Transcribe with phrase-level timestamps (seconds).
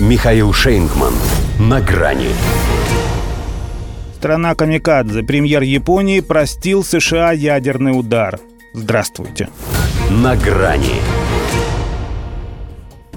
[0.00, 1.14] Михаил Шейнгман.
[1.60, 2.30] На грани.
[4.16, 8.40] Страна Камикадзе, премьер Японии, простил США ядерный удар.
[8.72, 9.50] Здравствуйте.
[10.10, 10.96] На грани.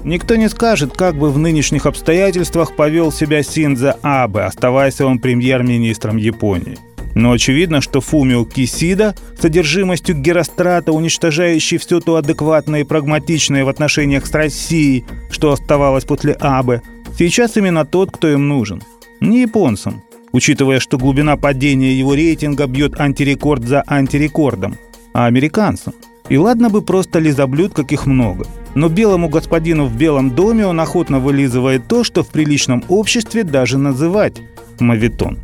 [0.04, 6.16] Никто не скажет, как бы в нынешних обстоятельствах повел себя Синдзо Абе, оставаясь он премьер-министром
[6.16, 6.78] Японии.
[7.18, 14.24] Но очевидно, что Фумио Кисида, содержимостью Герострата, уничтожающий все то адекватное и прагматичное в отношениях
[14.24, 16.80] с Россией, что оставалось после Абе,
[17.18, 18.84] сейчас именно тот, кто им нужен.
[19.20, 24.76] Не японцам, учитывая, что глубина падения его рейтинга бьет антирекорд за антирекордом,
[25.12, 25.94] а американцам.
[26.28, 28.46] И ладно бы просто лизоблюд, каких много.
[28.76, 33.76] Но белому господину в Белом доме он охотно вылизывает то, что в приличном обществе даже
[33.76, 34.36] называть
[34.78, 35.38] мавитон.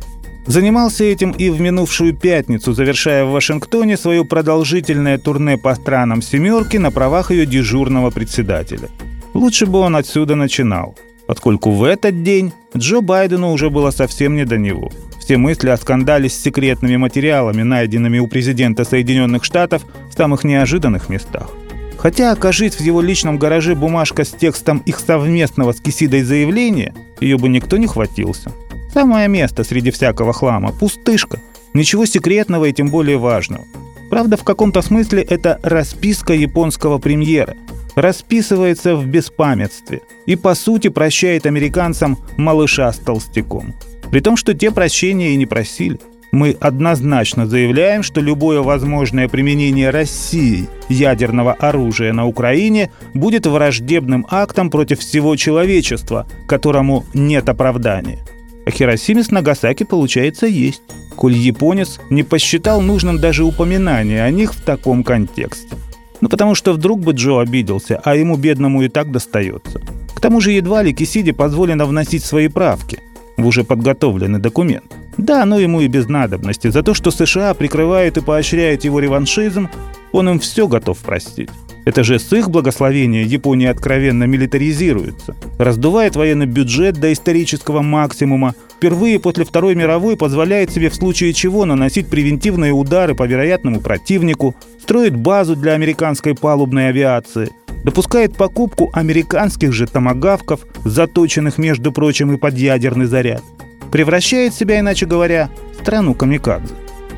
[0.45, 6.77] Занимался этим и в минувшую пятницу, завершая в Вашингтоне свое продолжительное турне по странам «семерки»
[6.77, 8.89] на правах ее дежурного председателя.
[9.33, 10.95] Лучше бы он отсюда начинал,
[11.25, 14.91] поскольку в этот день Джо Байдену уже было совсем не до него.
[15.19, 21.09] Все мысли о скандале с секретными материалами, найденными у президента Соединенных Штатов в самых неожиданных
[21.09, 21.49] местах.
[21.97, 27.39] Хотя окажись в его личном гараже бумажка с текстом их совместного с Кисидой заявления, ее
[27.39, 28.51] бы никто не хватился–
[28.95, 31.41] Самое место среди всякого хлама, пустышка.
[31.73, 33.65] Ничего секретного и тем более важного.
[34.09, 37.55] Правда, в каком-то смысле это расписка японского премьера.
[37.97, 43.73] Расписывается в беспамятстве и, по сути, прощает американцам малыша с толстяком.
[44.11, 45.99] При том, что те прощения и не просили.
[46.31, 54.69] Мы однозначно заявляем, что любое возможное применение России ядерного оружия на Украине будет враждебным актом
[54.69, 58.19] против всего человечества, которому нет оправдания.
[58.65, 60.81] А Хиросиме с Нагасаки, получается, есть,
[61.15, 65.75] коль японец не посчитал нужным даже упоминание о них в таком контексте.
[66.21, 69.81] Ну потому что вдруг бы Джо обиделся, а ему бедному и так достается.
[70.15, 72.99] К тому же едва ли Кисиде позволено вносить свои правки
[73.37, 74.85] в уже подготовленный документ.
[75.17, 76.69] Да, но ему и без надобности.
[76.69, 79.69] За то, что США прикрывает и поощряет его реваншизм,
[80.11, 81.49] он им все готов простить.
[81.85, 89.19] Это же с их благословения Япония откровенно милитаризируется, раздувает военный бюджет до исторического максимума, впервые
[89.19, 95.15] после Второй мировой позволяет себе в случае чего наносить превентивные удары по вероятному противнику, строит
[95.15, 97.51] базу для американской палубной авиации,
[97.83, 103.43] допускает покупку американских же томагавков, заточенных, между прочим, и под ядерный заряд,
[103.91, 106.73] превращает себя, иначе говоря, в страну камикадзе.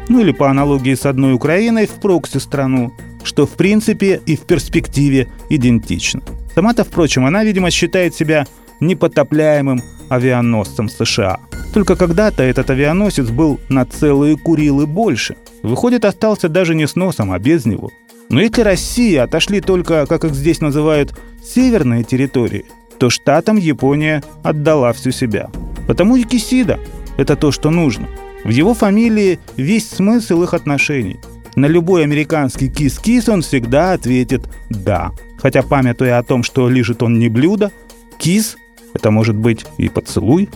[0.09, 2.93] Ну или по аналогии с одной Украиной в прокси-страну,
[3.27, 6.21] что в принципе и в перспективе идентично.
[6.55, 8.47] Сама-то, впрочем, она, видимо, считает себя
[8.79, 11.39] непотопляемым авианосцем США.
[11.73, 15.35] Только когда-то этот авианосец был на целые Курилы больше.
[15.61, 17.91] Выходит, остался даже не с носом, а без него.
[18.29, 21.13] Но если Россия отошли только, как их здесь называют,
[21.43, 22.65] северные территории,
[22.97, 25.49] то штатам Япония отдала всю себя.
[25.85, 26.79] Потому и Кисида–
[27.17, 28.07] это то, что нужно.
[28.43, 31.19] В его фамилии весь смысл их отношений–
[31.57, 35.11] на любой американский кис-кис он всегда ответит «да».
[35.39, 37.71] Хотя, памятуя о том, что лежит он не блюдо,
[38.19, 38.57] кис–
[38.93, 40.49] это может быть и поцелуй.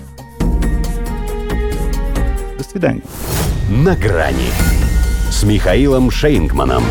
[2.58, 3.02] До свидания.
[3.70, 4.50] На грани
[5.32, 6.84] с Михаилом Шейнгманом.